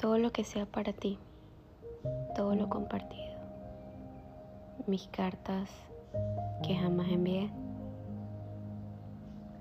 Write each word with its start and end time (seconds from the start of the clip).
todo 0.00 0.16
lo 0.16 0.32
que 0.32 0.44
sea 0.44 0.64
para 0.64 0.94
ti, 0.94 1.18
todo 2.34 2.54
lo 2.54 2.70
compartido, 2.70 3.36
mis 4.86 5.06
cartas 5.08 5.68
que 6.62 6.74
jamás 6.74 7.08
envié 7.10 7.50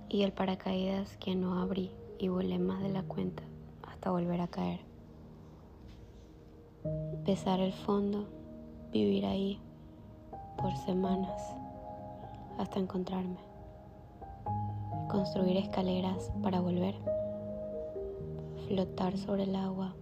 y 0.07 0.23
el 0.23 0.31
paracaídas 0.31 1.17
que 1.17 1.35
no 1.35 1.59
abrí 1.59 1.91
y 2.19 2.29
volé 2.29 2.57
más 2.57 2.81
de 2.81 2.87
la 2.87 3.03
cuenta 3.03 3.43
hasta 3.85 4.11
volver 4.11 4.39
a 4.39 4.47
caer. 4.47 4.79
Pesar 7.25 7.59
el 7.59 7.73
fondo, 7.73 8.25
vivir 8.93 9.25
ahí 9.25 9.59
por 10.57 10.73
semanas 10.77 11.53
hasta 12.57 12.79
encontrarme. 12.79 13.39
Construir 15.09 15.57
escaleras 15.57 16.31
para 16.41 16.61
volver. 16.61 16.95
Flotar 18.69 19.17
sobre 19.17 19.43
el 19.43 19.55
agua 19.57 19.95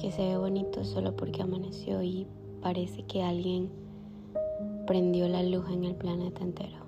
que 0.00 0.10
se 0.12 0.22
ve 0.22 0.38
bonito 0.38 0.82
solo 0.82 1.14
porque 1.14 1.42
amaneció 1.42 2.02
y 2.02 2.26
parece 2.62 3.02
que 3.02 3.22
alguien 3.22 3.70
prendió 4.86 5.28
la 5.28 5.42
luz 5.42 5.68
en 5.70 5.84
el 5.84 5.94
planeta 5.94 6.42
entero. 6.42 6.78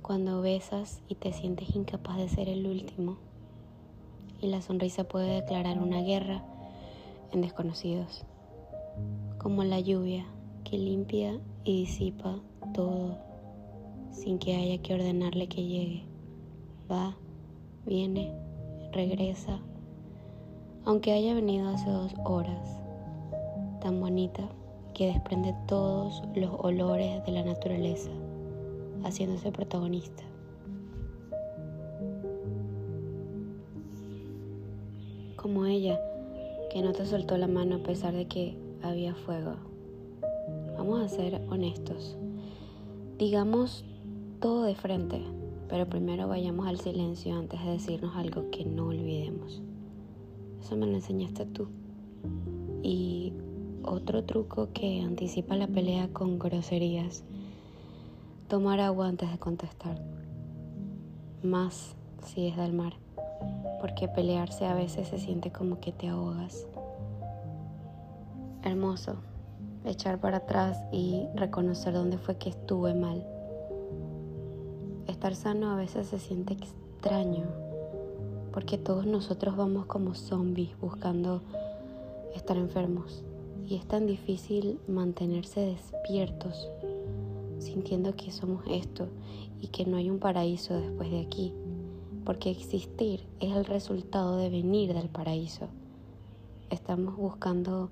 Cuando 0.00 0.40
besas 0.40 1.02
y 1.08 1.16
te 1.16 1.32
sientes 1.32 1.76
incapaz 1.76 2.16
de 2.16 2.28
ser 2.30 2.48
el 2.48 2.66
último 2.66 3.18
y 4.40 4.46
la 4.46 4.62
sonrisa 4.62 5.04
puede 5.04 5.34
declarar 5.42 5.78
una 5.78 6.00
guerra 6.00 6.42
en 7.30 7.42
desconocidos, 7.42 8.24
como 9.36 9.64
la 9.64 9.80
lluvia 9.80 10.24
que 10.64 10.78
limpia 10.78 11.38
y 11.64 11.80
disipa 11.80 12.40
todo 12.72 13.18
sin 14.12 14.38
que 14.38 14.56
haya 14.56 14.78
que 14.78 14.94
ordenarle 14.94 15.46
que 15.46 15.62
llegue. 15.62 16.04
Va, 16.90 17.16
viene, 17.84 18.32
regresa 18.92 19.60
aunque 20.84 21.12
haya 21.12 21.34
venido 21.34 21.68
hace 21.68 21.88
dos 21.90 22.12
horas, 22.24 22.80
tan 23.80 24.00
bonita 24.00 24.42
que 24.94 25.06
desprende 25.06 25.54
todos 25.66 26.22
los 26.34 26.50
olores 26.58 27.24
de 27.24 27.32
la 27.32 27.44
naturaleza, 27.44 28.10
haciéndose 29.04 29.52
protagonista. 29.52 30.22
Como 35.36 35.66
ella, 35.66 36.00
que 36.70 36.82
no 36.82 36.92
te 36.92 37.04
soltó 37.06 37.36
la 37.36 37.48
mano 37.48 37.76
a 37.76 37.82
pesar 37.82 38.14
de 38.14 38.26
que 38.26 38.56
había 38.82 39.14
fuego. 39.14 39.54
Vamos 40.76 41.00
a 41.00 41.08
ser 41.08 41.40
honestos. 41.48 42.16
Digamos 43.18 43.84
todo 44.40 44.64
de 44.64 44.74
frente, 44.74 45.22
pero 45.68 45.88
primero 45.88 46.28
vayamos 46.28 46.66
al 46.66 46.78
silencio 46.78 47.34
antes 47.36 47.64
de 47.64 47.72
decirnos 47.72 48.16
algo 48.16 48.50
que 48.50 48.64
no 48.64 48.88
olvidemos. 48.88 49.62
Eso 50.62 50.76
me 50.76 50.86
lo 50.86 50.94
enseñaste 50.94 51.44
tú. 51.44 51.66
Y 52.84 53.32
otro 53.82 54.22
truco 54.22 54.68
que 54.72 55.02
anticipa 55.02 55.56
la 55.56 55.66
pelea 55.66 56.08
con 56.12 56.38
groserías. 56.38 57.24
Tomar 58.46 58.78
agua 58.78 59.08
antes 59.08 59.28
de 59.32 59.38
contestar. 59.38 60.00
Más 61.42 61.96
si 62.24 62.46
es 62.46 62.56
del 62.56 62.72
mar. 62.74 62.92
Porque 63.80 64.06
pelearse 64.06 64.64
a 64.64 64.74
veces 64.74 65.08
se 65.08 65.18
siente 65.18 65.50
como 65.50 65.80
que 65.80 65.90
te 65.90 66.06
ahogas. 66.06 66.64
Hermoso. 68.62 69.16
Echar 69.84 70.20
para 70.20 70.36
atrás 70.36 70.78
y 70.92 71.24
reconocer 71.34 71.92
dónde 71.92 72.18
fue 72.18 72.36
que 72.36 72.50
estuve 72.50 72.94
mal. 72.94 73.26
Estar 75.08 75.34
sano 75.34 75.72
a 75.72 75.74
veces 75.74 76.06
se 76.06 76.20
siente 76.20 76.52
extraño 76.52 77.71
porque 78.52 78.78
todos 78.78 79.06
nosotros 79.06 79.56
vamos 79.56 79.86
como 79.86 80.14
zombies 80.14 80.78
buscando 80.80 81.42
estar 82.34 82.56
enfermos 82.56 83.24
y 83.66 83.76
es 83.76 83.86
tan 83.86 84.06
difícil 84.06 84.78
mantenerse 84.86 85.60
despiertos 85.60 86.68
sintiendo 87.58 88.14
que 88.16 88.30
somos 88.30 88.64
esto 88.68 89.08
y 89.60 89.68
que 89.68 89.86
no 89.86 89.96
hay 89.96 90.10
un 90.10 90.18
paraíso 90.18 90.74
después 90.74 91.10
de 91.10 91.20
aquí, 91.20 91.54
porque 92.24 92.50
existir 92.50 93.24
es 93.40 93.54
el 93.54 93.64
resultado 93.64 94.36
de 94.36 94.50
venir 94.50 94.92
del 94.92 95.08
paraíso. 95.08 95.68
Estamos 96.70 97.16
buscando 97.16 97.90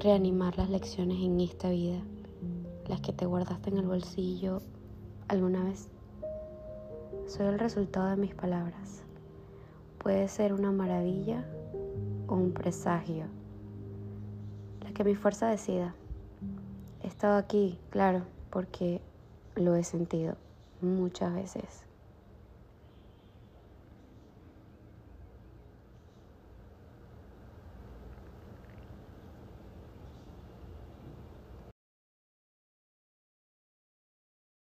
reanimar 0.00 0.58
las 0.58 0.68
lecciones 0.68 1.18
en 1.22 1.40
esta 1.40 1.70
vida, 1.70 2.02
las 2.86 3.00
que 3.00 3.12
te 3.12 3.24
guardaste 3.24 3.70
en 3.70 3.78
el 3.78 3.86
bolsillo 3.86 4.60
alguna 5.28 5.64
vez. 5.64 5.88
Soy 7.26 7.46
el 7.46 7.58
resultado 7.58 8.10
de 8.10 8.16
mis 8.16 8.34
palabras 8.34 9.04
puede 10.04 10.28
ser 10.28 10.52
una 10.52 10.70
maravilla 10.70 11.42
o 12.28 12.34
un 12.34 12.52
presagio. 12.52 13.24
La 14.82 14.92
que 14.92 15.02
mi 15.02 15.14
fuerza 15.14 15.48
decida. 15.48 15.94
He 17.02 17.08
estado 17.08 17.38
aquí, 17.38 17.78
claro, 17.88 18.22
porque 18.50 19.00
lo 19.56 19.74
he 19.74 19.82
sentido 19.82 20.36
muchas 20.82 21.34
veces. 21.34 21.86